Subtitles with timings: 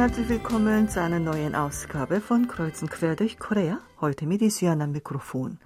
[0.00, 3.80] herzlich willkommen zu einer neuen Ausgabe von Kreuz und Quer durch Korea.
[4.00, 5.58] Heute mit Isian am Mikrofon.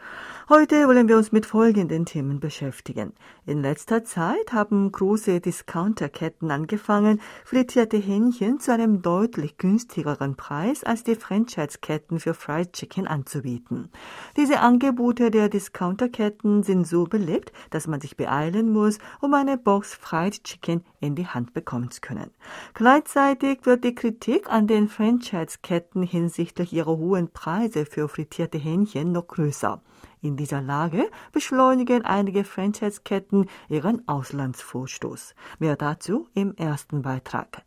[0.50, 3.14] Heute wollen wir uns mit folgenden Themen beschäftigen.
[3.46, 11.02] In letzter Zeit haben große Discounterketten angefangen, frittierte Hähnchen zu einem deutlich günstigeren Preis als
[11.02, 13.88] die Franchise-Ketten für Fried Chicken anzubieten.
[14.36, 19.95] Diese Angebote der Discounterketten sind so beliebt, dass man sich beeilen muss, um eine Box
[19.95, 22.30] Fried Chicken in die Hand bekommen zu können.
[22.74, 29.27] Gleichzeitig wird die Kritik an den Franchise-Ketten hinsichtlich ihrer hohen Preise für frittierte Hähnchen noch
[29.27, 29.80] größer.
[30.24, 35.34] In dieser Lage beschleunigen einige Franchise-Ketten ihren Auslandsvorstoß.
[35.59, 37.62] Mehr dazu im ersten Beitrag.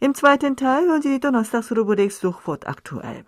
[0.00, 3.26] Im zweiten Teil hören Sie die Donnerstagsrubrik Suchwort aktuell.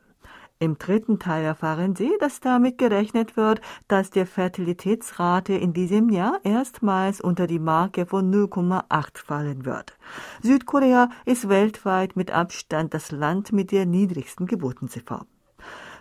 [0.59, 6.41] Im dritten Teil erfahren Sie, dass damit gerechnet wird, dass die Fertilitätsrate in diesem Jahr
[6.43, 9.99] erstmals unter die Marke von 0,8 fallen wird.
[10.41, 15.27] Südkorea ist weltweit mit Abstand das Land mit der niedrigsten Geburtenziffer.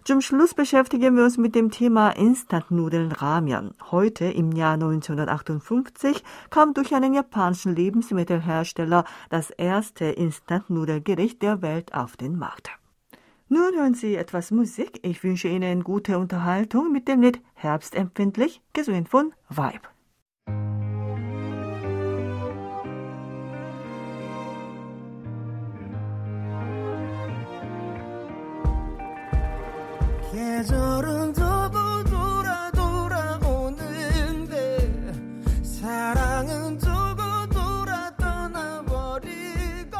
[0.03, 3.75] Zum Schluss beschäftigen wir uns mit dem Thema Instantnudeln Ramen.
[3.91, 12.17] Heute im Jahr 1958 kam durch einen japanischen Lebensmittelhersteller das erste Instantnudelgericht der Welt auf
[12.17, 12.71] den Markt.
[13.47, 14.99] Nun hören Sie etwas Musik.
[15.03, 19.87] Ich wünsche Ihnen gute Unterhaltung mit dem Lied Herbstempfindlich, gesungen von Vibe.
[30.61, 34.53] 계절은 두고 돌아 돌아오는데
[35.63, 39.97] 사랑은 두고 돌아 떠나버리고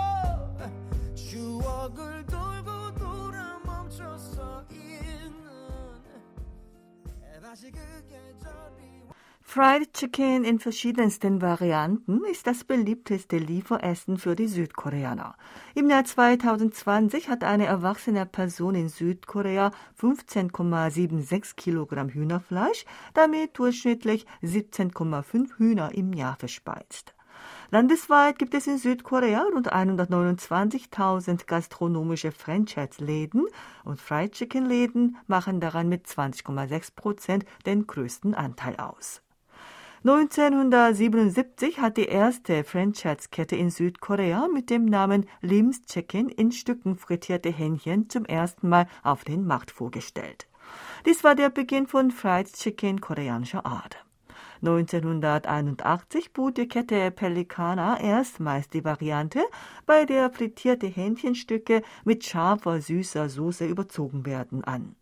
[1.16, 5.42] 추억을 돌고 돌아 멈춰서 있는
[7.42, 7.80] 다시 그
[9.53, 15.36] Fried Chicken in verschiedensten Varianten ist das beliebteste Lieferessen für die Südkoreaner.
[15.76, 25.58] Im Jahr 2020 hat eine erwachsene Person in Südkorea 15,76 Kilogramm Hühnerfleisch, damit durchschnittlich 17,5
[25.58, 27.14] Hühner im Jahr verspeist.
[27.71, 33.47] Landesweit gibt es in Südkorea rund 129.000 gastronomische Franchise-Läden
[33.83, 39.21] und Fried Chicken-Läden machen daran mit 20,6 Prozent den größten Anteil aus.
[40.04, 47.50] 1977 hat die erste Franchise-Kette in Südkorea mit dem Namen Lim's Chicken in Stücken frittierte
[47.50, 50.48] Hähnchen zum ersten Mal auf den Markt vorgestellt.
[51.06, 54.04] Dies war der Beginn von Fried Chicken koreanischer Art.
[54.64, 59.44] 1981 bot die Kette Pelicana erstmals die Variante,
[59.86, 64.95] bei der frittierte Hähnchenstücke mit scharfer, süßer Soße überzogen werden, an.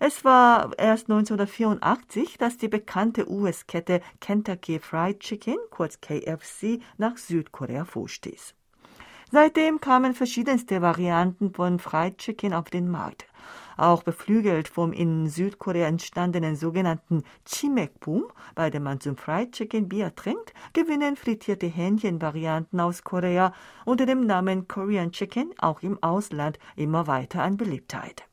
[0.00, 7.84] Es war erst 1984, dass die bekannte US-Kette Kentucky Fried Chicken, kurz KFC, nach Südkorea
[7.84, 8.54] vorstieß.
[9.32, 13.26] Seitdem kamen verschiedenste Varianten von Fried Chicken auf den Markt.
[13.76, 20.14] Auch beflügelt vom in Südkorea entstandenen sogenannten Chimek-Boom, bei dem man zum Fried Chicken Bier
[20.14, 23.52] trinkt, gewinnen frittierte Hähnchenvarianten aus Korea
[23.84, 28.27] unter dem Namen Korean Chicken auch im Ausland immer weiter an Beliebtheit.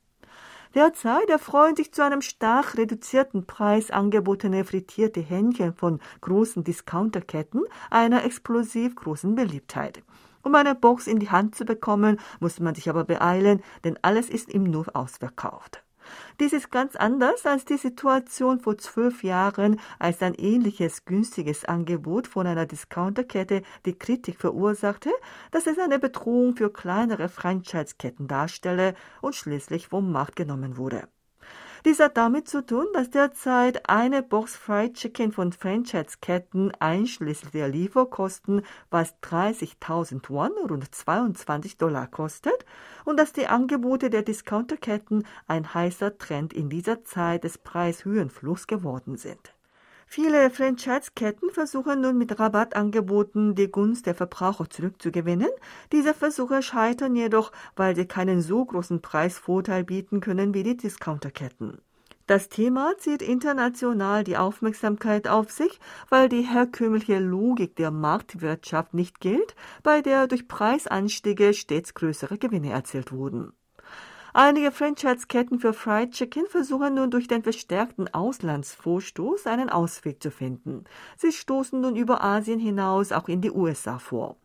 [0.76, 8.26] Derzeit erfreuen sich zu einem stark reduzierten Preis angebotene frittierte Hähnchen von großen Discounterketten einer
[8.26, 10.04] explosiv großen Beliebtheit.
[10.44, 14.30] Um eine Box in die Hand zu bekommen, muss man sich aber beeilen, denn alles
[14.30, 15.85] ist im Nur ausverkauft.
[16.40, 22.28] Dies ist ganz anders als die Situation vor zwölf Jahren, als ein ähnliches günstiges Angebot
[22.28, 25.12] von einer Discounterkette die Kritik verursachte,
[25.52, 31.08] dass es eine Bedrohung für kleinere Franchise-Ketten darstelle und schließlich vom Markt genommen wurde.
[31.86, 37.68] Dies hat damit zu tun, dass derzeit eine Box Fried Chicken von Franchise-Ketten einschließlich der
[37.68, 42.66] Lieferkosten was 30.000 Won, rund 22 Dollar kostet
[43.04, 49.18] und dass die Angebote der Discounterketten ein heißer Trend in dieser Zeit des Preishöhenfluss geworden
[49.18, 49.55] sind.
[50.16, 55.50] Viele Franchise-Ketten versuchen nun mit Rabattangeboten die Gunst der Verbraucher zurückzugewinnen.
[55.92, 61.82] Diese Versuche scheitern jedoch, weil sie keinen so großen Preisvorteil bieten können wie die Discounterketten.
[62.28, 69.20] Das Thema zieht international die Aufmerksamkeit auf sich, weil die herkömmliche Logik der Marktwirtschaft nicht
[69.20, 69.54] gilt,
[69.84, 73.52] bei der durch Preisanstiege stets größere Gewinne erzielt wurden.
[74.38, 80.84] Einige Franchise-Ketten für Fried Chicken versuchen nun durch den verstärkten Auslandsvorstoß einen Ausweg zu finden.
[81.16, 84.36] Sie stoßen nun über Asien hinaus auch in die USA vor.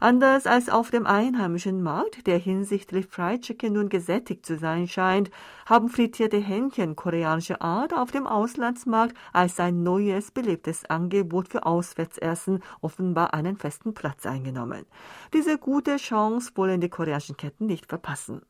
[0.00, 5.30] Anders als auf dem einheimischen Markt, der hinsichtlich Fried Chicken nun gesättigt zu sein scheint,
[5.64, 12.64] haben frittierte Hähnchen koreanischer Art auf dem Auslandsmarkt als ein neues, belebtes Angebot für Auswärtsessen
[12.80, 14.86] offenbar einen festen Platz eingenommen.
[15.32, 18.42] Diese gute Chance wollen die koreanischen Ketten nicht verpassen.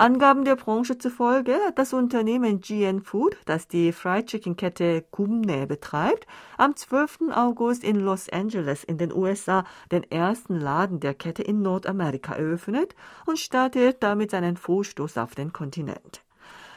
[0.00, 5.66] Angaben der Branche zufolge hat das Unternehmen GN Food, das die Fried Chicken Kette Gumne
[5.66, 6.24] betreibt,
[6.56, 7.32] am 12.
[7.34, 12.94] August in Los Angeles in den USA den ersten Laden der Kette in Nordamerika eröffnet
[13.26, 16.22] und startet damit seinen Vorstoß auf den Kontinent.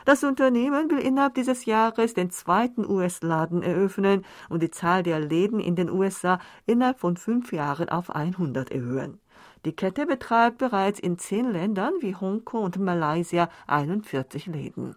[0.04, 5.60] Das Unternehmen will innerhalb dieses Jahres den zweiten US-Laden eröffnen und die Zahl der Läden
[5.60, 9.21] in den USA innerhalb von fünf Jahren auf 100 erhöhen.
[9.64, 14.96] Die Kette betreibt bereits in zehn Ländern wie Hongkong und Malaysia 41 Läden.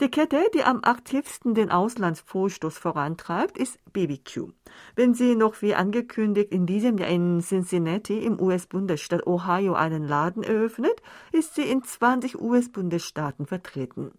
[0.00, 4.48] Die Kette, die am aktivsten den Auslandsvorstoß vorantreibt, ist BBQ.
[4.96, 10.42] Wenn sie noch wie angekündigt in diesem Jahr in Cincinnati im US-Bundesstaat Ohio einen Laden
[10.42, 11.00] eröffnet,
[11.30, 14.10] ist sie in 20 US-Bundesstaaten vertreten.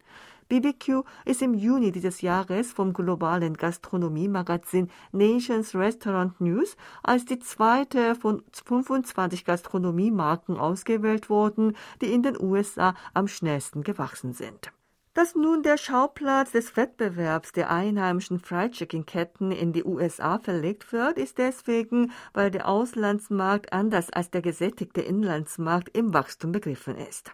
[0.53, 8.13] BBQ ist im Juni dieses Jahres vom globalen Gastronomiemagazin Nations Restaurant News als die zweite
[8.13, 14.71] von 25 Gastronomiemarken ausgewählt worden, die in den USA am schnellsten gewachsen sind.
[15.15, 20.93] Dass nun der Schauplatz des Wettbewerbs der einheimischen Fried Chicken Ketten in die USA verlegt
[20.93, 27.33] wird, ist deswegen, weil der Auslandsmarkt anders als der gesättigte Inlandsmarkt im Wachstum begriffen ist.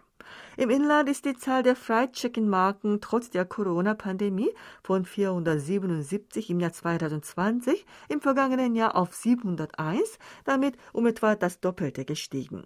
[0.56, 4.50] Im Inland ist die Zahl der Fried Chicken Marken trotz der Corona-Pandemie
[4.82, 12.04] von 477 im Jahr 2020 im vergangenen Jahr auf 701, damit um etwa das Doppelte
[12.04, 12.64] gestiegen.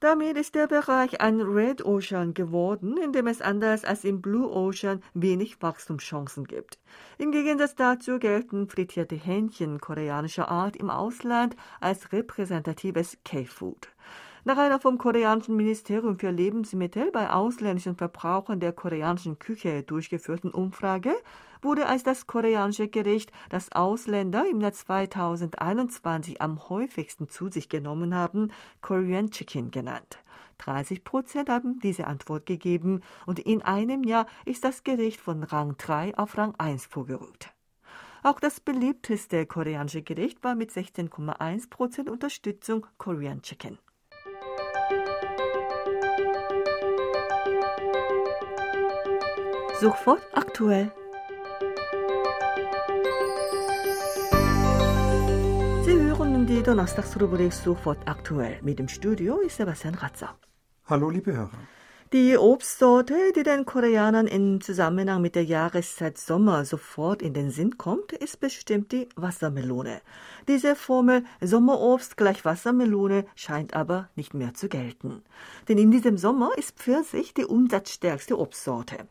[0.00, 4.50] Damit ist der Bereich ein Red Ocean geworden, in dem es anders als im Blue
[4.50, 6.78] Ocean wenig Wachstumschancen gibt.
[7.16, 13.88] Im Gegensatz dazu gelten frittierte Hähnchen koreanischer Art im Ausland als repräsentatives K-Food.
[14.46, 21.16] Nach einer vom koreanischen Ministerium für Lebensmittel bei ausländischen Verbrauchern der koreanischen Küche durchgeführten Umfrage
[21.62, 28.14] wurde als das koreanische Gericht, das Ausländer im Jahr 2021 am häufigsten zu sich genommen
[28.14, 28.52] haben,
[28.82, 30.20] Korean Chicken genannt.
[30.58, 35.76] 30 Prozent haben diese Antwort gegeben und in einem Jahr ist das Gericht von Rang
[35.76, 37.50] 3 auf Rang 1 vorgerückt.
[38.22, 43.78] Auch das beliebteste koreanische Gericht war mit 16,1 Prozent Unterstützung Korean Chicken.
[49.78, 50.90] Sofort aktuell.
[55.84, 58.58] Sie hören die Donnerstagsrubrik Sofort aktuell.
[58.62, 60.34] Mit dem Studio ist Sebastian Ratzer.
[60.86, 61.50] Hallo, liebe Hörer.
[62.12, 67.78] Die Obstsorte, die den Koreanern im Zusammenhang mit der Jahreszeit Sommer sofort in den Sinn
[67.78, 70.00] kommt, ist bestimmt die Wassermelone.
[70.46, 75.22] Diese Formel Sommerobst gleich Wassermelone scheint aber nicht mehr zu gelten.
[75.68, 79.08] Denn in diesem Sommer ist Pfirsich die umsatzstärkste Obstsorte.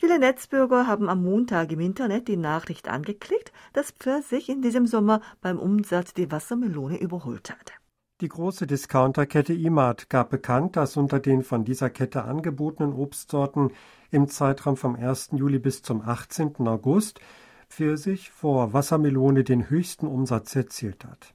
[0.00, 5.20] Viele Netzbürger haben am Montag im Internet die Nachricht angeklickt, dass Pfirsich in diesem Sommer
[5.42, 7.77] beim Umsatz die Wassermelone überholt hat.
[8.20, 13.70] Die große Discounterkette Imart gab bekannt, dass unter den von dieser Kette angebotenen Obstsorten
[14.10, 15.30] im Zeitraum vom 1.
[15.34, 16.66] Juli bis zum 18.
[16.66, 17.20] August
[17.68, 21.32] Pfirsich vor Wassermelone den höchsten Umsatz erzielt hat.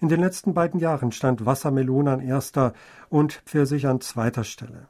[0.00, 2.72] In den letzten beiden Jahren stand Wassermelone an erster
[3.08, 4.86] und Pfirsich an zweiter Stelle.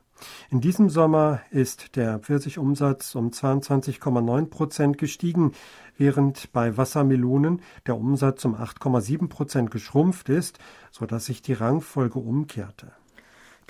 [0.51, 5.53] In diesem Sommer ist der Pfirsichumsatz um 22,9 Prozent gestiegen,
[5.97, 10.59] während bei Wassermelonen der Umsatz um 8,7 Prozent geschrumpft ist,
[10.91, 12.93] sodass sich die Rangfolge umkehrte.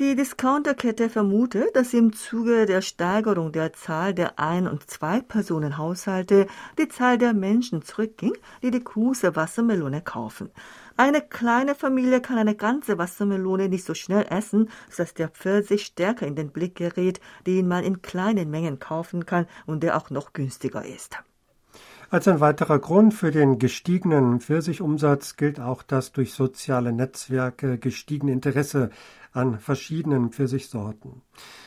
[0.03, 6.89] Die Discounterkette vermutet, dass im Zuge der Steigerung der Zahl der Ein- und Zwei-Personen-Haushalte die
[6.89, 8.33] Zahl der Menschen zurückging,
[8.65, 10.51] die die große Wassermelone kaufen.
[10.97, 16.27] Eine kleine Familie kann eine ganze Wassermelone nicht so schnell essen, sodass der Pfirsich stärker
[16.27, 20.33] in den Blick gerät, den man in kleinen Mengen kaufen kann und der auch noch
[20.33, 21.23] günstiger ist.
[22.13, 28.33] Als ein weiterer Grund für den gestiegenen Pfirsichumsatz gilt auch das durch soziale Netzwerke gestiegene
[28.33, 28.91] Interesse
[29.33, 31.23] an verschiedenen Pfirsichsorten.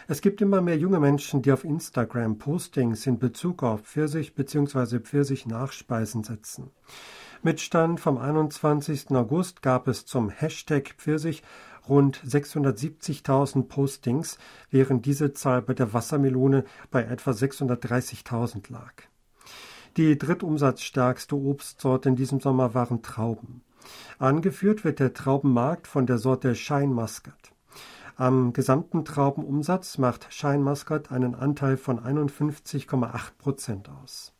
[0.08, 5.00] Es gibt immer mehr junge Menschen, die auf Instagram Postings in Bezug auf Pfirsich bzw.
[5.00, 6.70] Pfirsich-Nachspeisen setzen.
[7.42, 9.10] Mit Stand vom 21.
[9.16, 11.42] August gab es zum Hashtag Pfirsich
[11.90, 14.38] rund 670.000 Postings,
[14.70, 18.94] während diese Zahl bei der Wassermelone bei etwa 630.000 lag.
[19.98, 23.64] Die drittumsatzstärkste Obstsorte in diesem Sommer waren Trauben.
[24.20, 27.54] Angeführt wird der Traubenmarkt von der Sorte Shine Muscat.
[28.18, 34.34] Am gesamten Traubenumsatz macht Shine Muscat einen Anteil von 51,8 Prozent aus.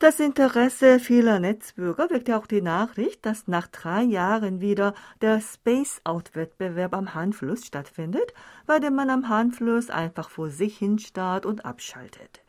[0.00, 6.92] Das Interesse vieler Netzbürger weckte auch die Nachricht, dass nach drei Jahren wieder der Space-Out-Wettbewerb
[6.92, 8.34] am Hanfluss stattfindet,
[8.66, 12.42] bei dem man am Hanfluss einfach vor sich hin starrt und abschaltet.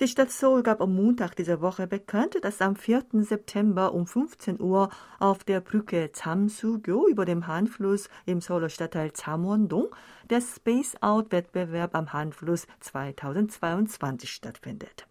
[0.00, 3.06] Die Stadt Seoul gab am Montag dieser Woche bekannt, dass am 4.
[3.14, 9.88] September um 15 Uhr auf der Brücke Chamsugyo über dem Hanfluss im Seouler Stadtteil Chamwon-dong
[10.30, 15.08] der Space-Out-Wettbewerb am Hanfluss 2022 stattfindet.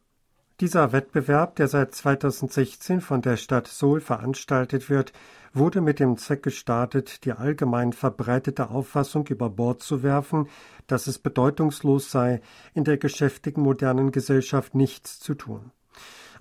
[0.62, 5.12] Dieser Wettbewerb, der seit 2016 von der Stadt Seoul veranstaltet wird,
[5.58, 10.48] wurde mit dem Zweck gestartet, die allgemein verbreitete Auffassung über Bord zu werfen,
[10.88, 12.42] dass es bedeutungslos sei,
[12.74, 15.72] in der geschäftigen modernen Gesellschaft nichts zu tun.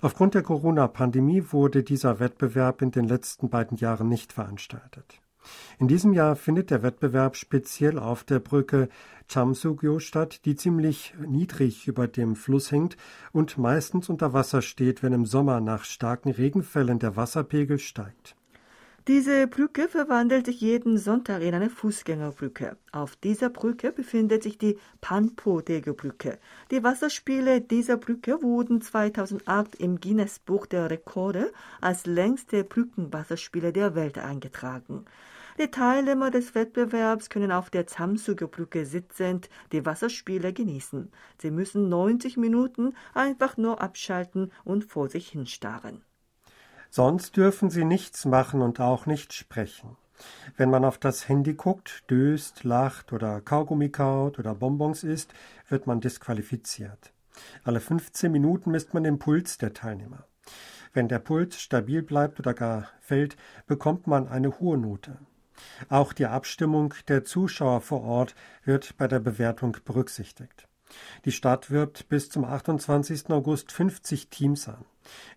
[0.01, 5.19] Aufgrund der Corona-Pandemie wurde dieser Wettbewerb in den letzten beiden Jahren nicht veranstaltet.
[5.79, 8.89] In diesem Jahr findet der Wettbewerb speziell auf der Brücke
[9.29, 12.97] Chamsugyo statt, die ziemlich niedrig über dem Fluss hängt
[13.31, 18.36] und meistens unter Wasser steht, wenn im Sommer nach starken Regenfällen der Wasserpegel steigt.
[19.07, 22.75] Diese Brücke verwandelt sich jeden Sonntag in eine Fußgängerbrücke.
[22.91, 26.37] Auf dieser Brücke befindet sich die Panpo-Dege-Brücke.
[26.71, 34.17] Die Wasserspiele dieser Brücke wurden 2008 im Guinness-Buch der Rekorde als längste Brückenwasserspiele der Welt
[34.17, 35.05] eingetragen.
[35.57, 41.13] Die Teilnehmer des Wettbewerbs können auf der Zamsuge-Brücke sitzend die Wasserspiele genießen.
[41.37, 46.01] Sie müssen 90 Minuten einfach nur abschalten und vor sich hinstarren.
[46.97, 49.97] Sonst dürfen sie nichts machen und auch nicht sprechen.
[50.55, 55.31] Wenn man auf das Handy guckt, döst, lacht oder Kaugummi kaut oder Bonbons isst,
[55.69, 57.13] wird man disqualifiziert.
[57.63, 60.25] Alle 15 Minuten misst man den Puls der Teilnehmer.
[60.91, 63.37] Wenn der Puls stabil bleibt oder gar fällt,
[63.67, 65.19] bekommt man eine hohe Note.
[65.89, 70.67] Auch die Abstimmung der Zuschauer vor Ort wird bei der Bewertung berücksichtigt.
[71.25, 73.29] Die Stadt wirbt bis zum 28.
[73.29, 74.83] August 50 Teams an.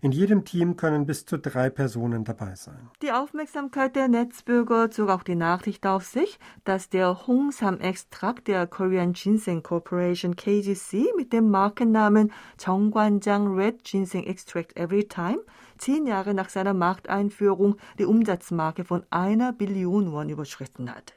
[0.01, 2.89] In jedem Team können bis zu drei Personen dabei sein.
[3.01, 9.13] Die Aufmerksamkeit der Netzbürger zog auch die Nachricht auf sich, dass der Hongsam-Extrakt der Korean
[9.13, 15.39] Ginseng Corporation KGC mit dem Markennamen Jeongwanjang Red Ginseng Extract Every Time
[15.77, 21.13] zehn Jahre nach seiner Markteinführung die Umsatzmarke von einer Billion Won überschritten hat.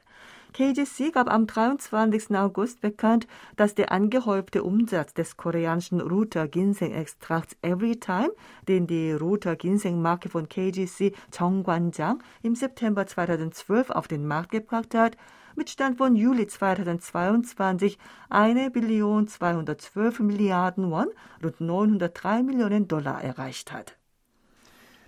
[0.55, 2.33] KGC gab am 23.
[2.37, 8.31] August bekannt, dass der angehäufte Umsatz des koreanischen Ruta Ginseng Extrakts Everytime,
[8.65, 14.95] den die Ruta Ginseng Marke von KGC Jeongwanjang im September 2012 auf den Markt gebracht
[14.95, 15.17] hat,
[15.57, 17.97] mit Stand von Juli 2022
[18.29, 21.07] eine Billion 212 Milliarden Won,
[21.43, 23.97] rund 903 Millionen Dollar erreicht hat.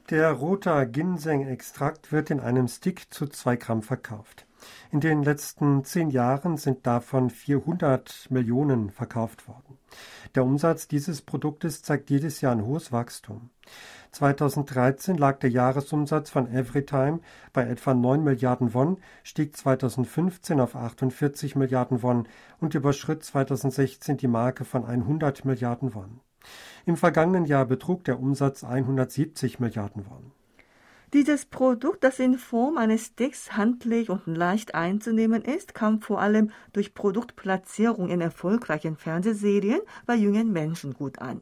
[0.09, 4.47] Der roter Ginseng-Extrakt wird in einem Stick zu 2 Gramm verkauft.
[4.89, 9.77] In den letzten zehn Jahren sind davon 400 Millionen verkauft worden.
[10.33, 13.49] Der Umsatz dieses Produktes zeigt jedes Jahr ein hohes Wachstum.
[14.11, 17.19] 2013 lag der Jahresumsatz von Everytime
[17.51, 22.29] bei etwa 9 Milliarden Won, stieg 2015 auf 48 Milliarden Won
[22.61, 26.21] und überschritt 2016 die Marke von 100 Milliarden Won.
[26.85, 30.31] Im vergangenen Jahr betrug der Umsatz 170 Milliarden Won.
[31.13, 36.51] Dieses Produkt, das in Form eines Sticks handlich und leicht einzunehmen ist, kam vor allem
[36.73, 41.41] durch Produktplatzierung in erfolgreichen Fernsehserien bei jungen Menschen gut an.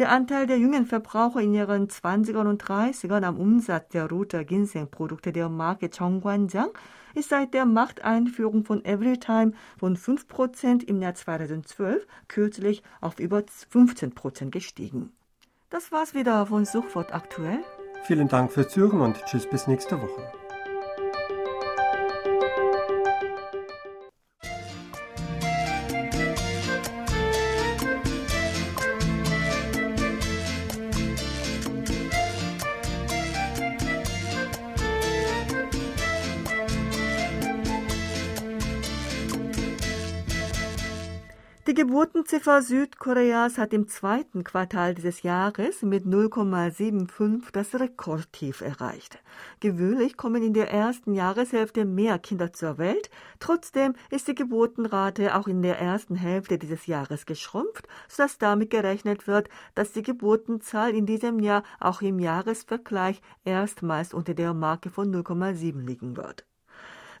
[0.00, 5.32] Der Anteil der jungen Verbraucher in ihren 20ern und 30ern am Umsatz der roter Ginseng-Produkte
[5.32, 6.70] der Marke Chongguanjiang
[7.14, 14.50] ist seit der Machteinführung von Everytime von 5% im Jahr 2012 kürzlich auf über 15%
[14.50, 15.12] gestiegen.
[15.70, 17.58] Das war's wieder von Suchwort aktuell.
[18.04, 20.43] Vielen Dank fürs Zuhören und tschüss bis nächste Woche.
[41.66, 49.18] Die Geburtenziffer Südkoreas hat im zweiten Quartal dieses Jahres mit 0,75 das Rekordtief erreicht.
[49.60, 53.08] Gewöhnlich kommen in der ersten Jahreshälfte mehr Kinder zur Welt.
[53.40, 59.26] Trotzdem ist die Geburtenrate auch in der ersten Hälfte dieses Jahres geschrumpft, sodass damit gerechnet
[59.26, 65.10] wird, dass die Geburtenzahl in diesem Jahr auch im Jahresvergleich erstmals unter der Marke von
[65.10, 66.44] 0,7 liegen wird.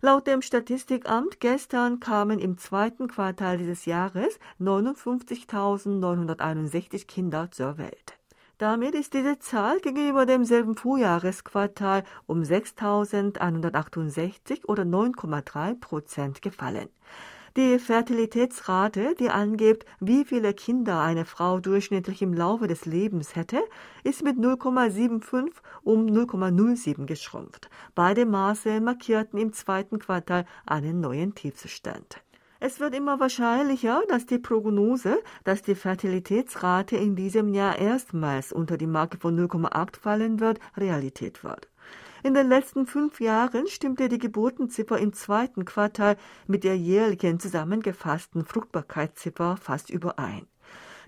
[0.04, 8.18] Laut dem Statistikamt gestern kamen im zweiten Quartal dieses Jahres 59.961 Kinder zur Welt.
[8.58, 16.90] Damit ist diese Zahl gegenüber demselben Vorjahresquartal um 6.168 oder 9,3 Prozent gefallen.
[17.56, 23.62] Die Fertilitätsrate, die angibt, wie viele Kinder eine Frau durchschnittlich im Laufe des Lebens hätte,
[24.02, 25.52] ist mit 0,75
[25.84, 27.70] um 0,07 geschrumpft.
[27.94, 32.24] Beide Maße markierten im zweiten Quartal einen neuen Tiefstand.
[32.58, 38.76] Es wird immer wahrscheinlicher, dass die Prognose, dass die Fertilitätsrate in diesem Jahr erstmals unter
[38.76, 41.68] die Marke von 0,8 fallen wird, Realität wird.
[42.24, 46.16] In den letzten fünf Jahren stimmte die Geburtenziffer im zweiten Quartal
[46.46, 50.46] mit der jährlichen zusammengefassten Fruchtbarkeitsziffer fast überein.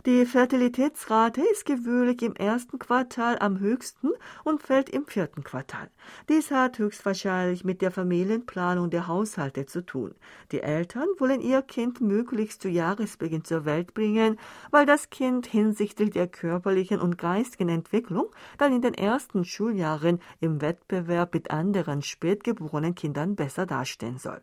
[0.06, 4.12] Die Fertilitätsrate ist gewöhnlich im ersten Quartal am höchsten
[4.44, 5.90] und fällt im vierten Quartal.
[6.28, 10.14] Dies hat höchstwahrscheinlich mit der Familienplanung der Haushalte zu tun.
[10.52, 14.38] Die Eltern wollen ihr Kind möglichst zu Jahresbeginn zur Welt bringen,
[14.70, 18.26] weil das Kind hinsichtlich der körperlichen und geistigen Entwicklung
[18.58, 24.40] dann in den ersten Schuljahren im Wettbewerb mit anderen spätgeborenen Kindern besser dastehen soll.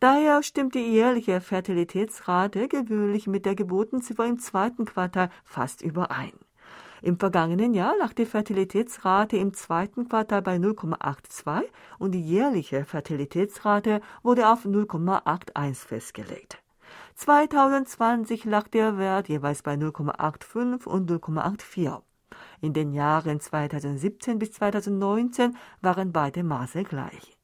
[0.00, 6.32] Daher stimmt die jährliche Fertilitätsrate gewöhnlich mit der Geburtenziffer im zweiten Quartal fast überein.
[7.02, 11.64] Im vergangenen Jahr lag die Fertilitätsrate im zweiten Quartal bei 0,82
[11.98, 16.62] und die jährliche Fertilitätsrate wurde auf 0,81 festgelegt.
[17.16, 22.02] 2020 lag der Wert jeweils bei 0,85 und 0,84.
[22.60, 27.37] In den Jahren 2017 bis 2019 waren beide Maße gleich.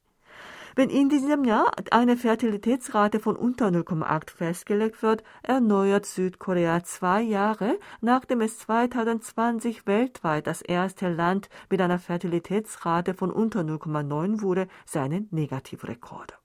[0.77, 7.79] Wenn in diesem Jahr eine Fertilitätsrate von unter 0,8 festgelegt wird, erneuert Südkorea zwei Jahre,
[8.01, 15.29] nachdem es 2020 weltweit das erste Land mit einer Fertilitätsrate von unter 0,9 wurde, seinen
[15.31, 16.37] Negativrekord.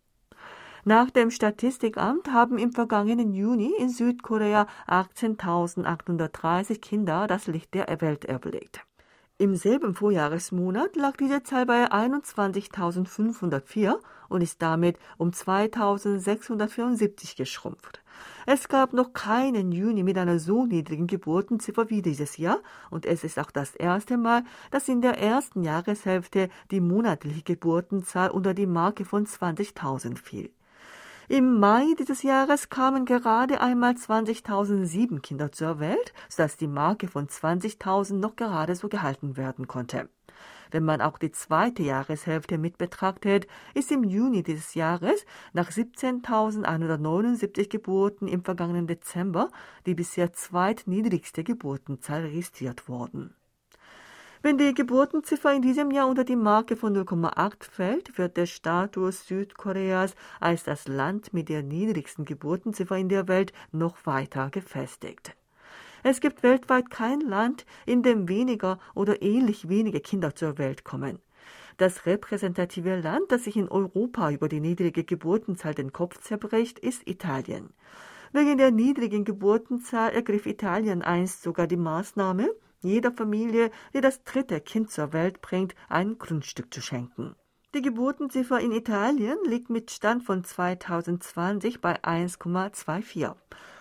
[0.84, 8.24] Nach dem Statistikamt haben im vergangenen Juni in Südkorea 18.830 Kinder das Licht der Welt
[8.26, 8.86] erblickt.
[9.40, 13.94] Im selben Vorjahresmonat lag diese Zahl bei 21.504
[14.28, 18.02] und ist damit um 2.674 geschrumpft.
[18.44, 22.58] Es gab noch keinen Juni mit einer so niedrigen Geburtenziffer wie dieses Jahr
[22.90, 28.30] und es ist auch das erste Mal, dass in der ersten Jahreshälfte die monatliche Geburtenzahl
[28.30, 30.50] unter die Marke von 20.000 fiel.
[31.30, 37.28] Im Mai dieses Jahres kamen gerade einmal 20.007 Kinder zur Welt, sodass die Marke von
[37.28, 40.08] 20.000 noch gerade so gehalten werden konnte.
[40.72, 47.68] Wenn man auch die zweite Jahreshälfte mit betrachtet, ist im Juni dieses Jahres nach 17.179
[47.68, 49.50] Geburten im vergangenen Dezember
[49.86, 53.36] die bisher zweitniedrigste Geburtenzahl registriert worden.
[54.42, 59.26] Wenn die Geburtenziffer in diesem Jahr unter die Marke von 0,8 fällt, wird der Status
[59.26, 65.36] Südkoreas als das Land mit der niedrigsten Geburtenziffer in der Welt noch weiter gefestigt.
[66.02, 71.18] Es gibt weltweit kein Land, in dem weniger oder ähnlich wenige Kinder zur Welt kommen.
[71.76, 77.06] Das repräsentative Land, das sich in Europa über die niedrige Geburtenzahl den Kopf zerbricht, ist
[77.06, 77.74] Italien.
[78.32, 82.48] Wegen der niedrigen Geburtenzahl ergriff Italien einst sogar die Maßnahme,
[82.80, 87.34] jeder Familie, die das dritte Kind zur Welt bringt, ein Grundstück zu schenken.
[87.72, 93.32] Die Geburtenziffer in Italien liegt mit Stand von 2020 bei 1,24.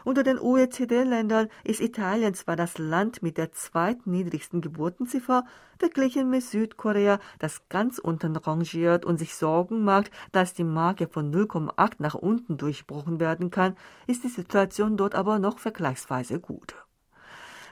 [0.06, 5.44] Unter den OECD-Ländern ist Italien zwar das Land mit der zweitniedrigsten Geburtenziffer,
[5.80, 11.34] verglichen mit Südkorea, das ganz unten rangiert und sich Sorgen macht, dass die Marke von
[11.34, 16.76] 0,8 nach unten durchbrochen werden kann, ist die Situation dort aber noch vergleichsweise gut.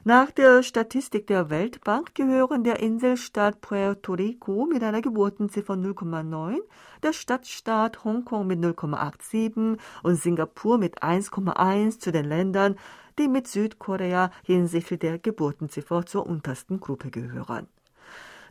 [0.07, 6.59] Nach der Statistik der Weltbank gehören der Inselstaat Puerto Rico mit einer Geburtenziffer 0,9,
[7.03, 12.77] der Stadtstaat Hongkong mit 0,87 und Singapur mit 1,1 zu den Ländern,
[13.19, 17.67] die mit Südkorea hinsichtlich der Geburtenziffer zur untersten Gruppe gehören.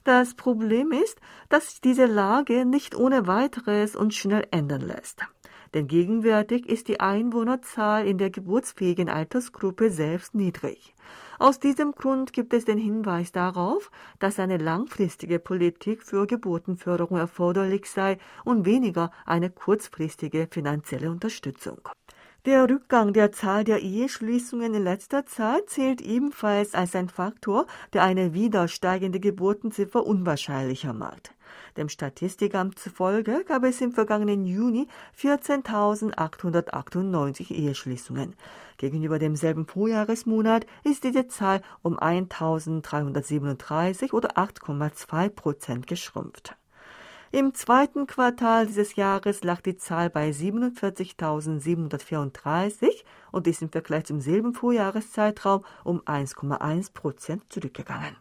[0.05, 5.23] Das Problem ist, dass sich diese Lage nicht ohne weiteres und schnell ändern lässt.
[5.73, 10.95] Denn gegenwärtig ist die Einwohnerzahl in der geburtsfähigen Altersgruppe selbst niedrig.
[11.39, 17.91] Aus diesem Grund gibt es den Hinweis darauf, dass eine langfristige Politik für Geburtenförderung erforderlich
[17.91, 21.89] sei und weniger eine kurzfristige finanzielle Unterstützung.
[22.47, 28.05] Der Rückgang der Zahl der Eheschließungen in letzter Zeit zählt ebenfalls als ein Faktor, der
[28.05, 31.35] eine wieder steigende Geburtenziffer unwahrscheinlicher macht.
[31.77, 34.87] Dem Statistikamt zufolge gab es im vergangenen Juni
[35.21, 38.37] 14.898 Eheschließungen.
[38.77, 46.55] Gegenüber demselben Vorjahresmonat ist diese Zahl um 1.337 oder 8,2 Prozent geschrumpft.
[47.33, 54.21] Im zweiten Quartal dieses Jahres lag die Zahl bei 47.734 und ist im Vergleich zum
[54.21, 58.17] selben Vorjahreszeitraum um 1,1 Prozent zurückgegangen.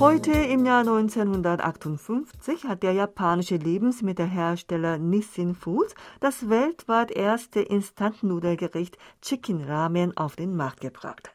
[0.00, 9.62] Heute im Jahr 1958 hat der japanische Lebensmittelhersteller Nissin Foods das weltweit erste Instantnudelgericht Chicken
[9.62, 11.30] Ramen auf den Markt gebracht.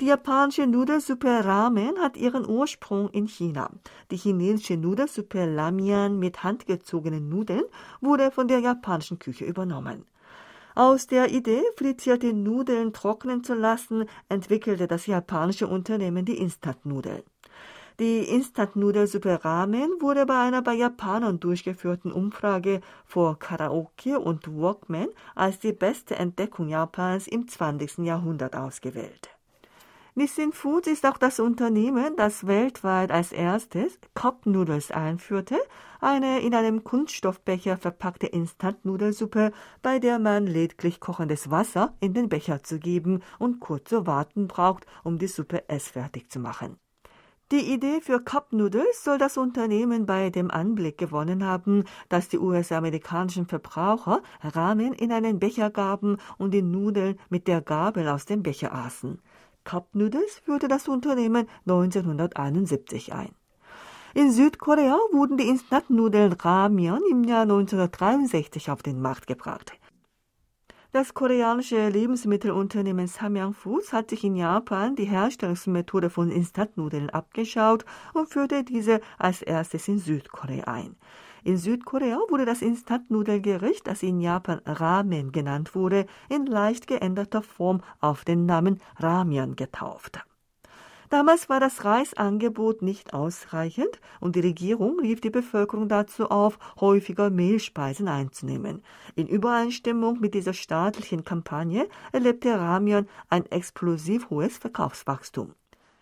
[0.00, 3.68] Die japanische Nudelsuppe Ramen hat ihren Ursprung in China.
[4.12, 7.64] Die chinesische Nudelsuppe Lamian mit handgezogenen Nudeln
[8.00, 10.04] wurde von der japanischen Küche übernommen.
[10.76, 17.24] Aus der Idee, frittierte Nudeln trocknen zu lassen, entwickelte das japanische Unternehmen die Instantnudeln.
[18.00, 25.58] Die Instant-Nudelsuppe Ramen wurde bei einer bei Japanern durchgeführten Umfrage vor Karaoke und Walkman als
[25.58, 27.98] die beste Entdeckung Japans im 20.
[28.06, 29.30] Jahrhundert ausgewählt.
[30.14, 35.58] Nissin Foods ist auch das Unternehmen, das weltweit als erstes Cup Noodles einführte,
[36.00, 39.50] eine in einem Kunststoffbecher verpackte Instant-Nudelsuppe,
[39.82, 44.46] bei der man lediglich kochendes Wasser in den Becher zu geben und kurz zu warten
[44.46, 46.78] braucht, um die Suppe essfertig zu machen.
[47.50, 52.38] Die Idee für Cup Noodles soll das Unternehmen bei dem Anblick gewonnen haben, dass die
[52.38, 58.42] US-amerikanischen Verbraucher Ramen in einen Becher gaben und die Nudeln mit der Gabel aus dem
[58.42, 59.22] Becher aßen.
[59.64, 63.30] Cup Noodles führte das Unternehmen 1971 ein.
[64.12, 69.72] In Südkorea wurden die Instant-Nudeln Ramyeon im Jahr 1963 auf den Markt gebracht.
[70.90, 78.30] Das koreanische Lebensmittelunternehmen Samyang Foods hat sich in Japan die Herstellungsmethode von Instantnudeln abgeschaut und
[78.30, 80.96] führte diese als erstes in Südkorea ein.
[81.44, 87.82] In Südkorea wurde das Instantnudelgericht, das in Japan Ramen genannt wurde, in leicht geänderter Form
[88.00, 90.24] auf den Namen Ramyeon getauft.
[91.10, 97.30] Damals war das Reisangebot nicht ausreichend und die Regierung rief die Bevölkerung dazu auf, häufiger
[97.30, 98.82] Mehlspeisen einzunehmen.
[99.14, 105.54] In Übereinstimmung mit dieser staatlichen Kampagne erlebte Ramion ein explosiv hohes Verkaufswachstum.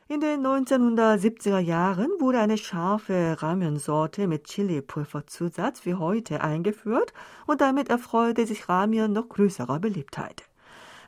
[0.09, 7.13] In den 1970er Jahren wurde eine scharfe Ramen-Sorte mit Chili-Pulverzusatz wie heute eingeführt
[7.47, 10.49] und damit erfreute sich Ramen noch größerer Beliebtheit.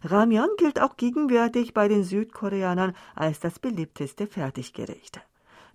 [0.03, 5.21] Ramyeon gilt auch gegenwärtig bei den Südkoreanern als das beliebteste Fertiggericht.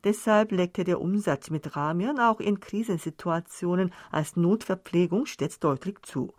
[0.04, 6.34] Deshalb legte der Umsatz mit Ramyeon auch in Krisensituationen als Notverpflegung stets deutlich zu.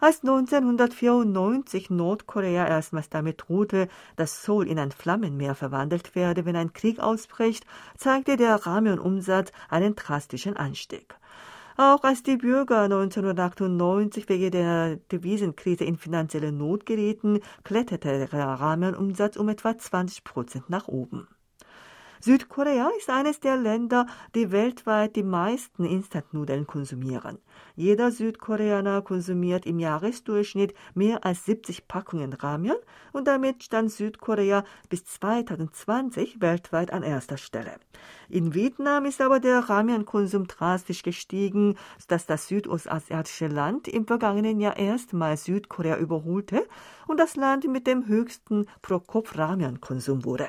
[0.00, 6.72] Als 1994 Nordkorea erstmals damit drohte, dass Seoul in ein Flammenmeer verwandelt werde, wenn ein
[6.72, 7.64] Krieg ausbricht,
[7.96, 11.16] zeigte der Ramyeon-Umsatz einen drastischen Anstieg.
[11.76, 19.36] Auch als die Bürger 1998 wegen der Devisenkrise in finanzielle Not gerieten, kletterte der Rahmenumsatz
[19.36, 21.26] um etwa 20 Prozent nach oben.
[22.24, 27.36] Südkorea ist eines der Länder, die weltweit die meisten Instantnudeln konsumieren.
[27.76, 32.76] Jeder Südkoreaner konsumiert im Jahresdurchschnitt mehr als 70 Packungen Ramen
[33.12, 37.74] und damit stand Südkorea bis 2020 weltweit an erster Stelle.
[38.30, 44.78] In Vietnam ist aber der Ramenkonsum drastisch gestiegen, sodass das südostasiatische Land im vergangenen Jahr
[44.78, 46.66] erstmals Südkorea überholte
[47.06, 50.48] und das Land mit dem höchsten Pro-Kopf-Ramenkonsum wurde.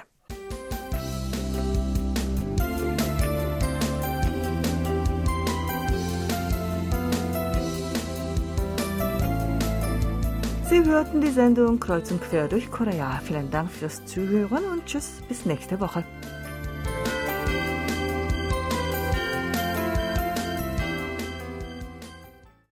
[10.75, 13.21] Sie hörten die Sendung Kreuz und Quer durch Korea.
[13.23, 16.03] Vielen Dank fürs Zuhören und tschüss, bis nächste Woche.